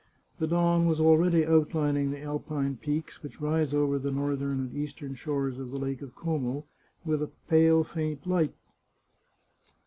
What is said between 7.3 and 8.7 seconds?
pale faint light.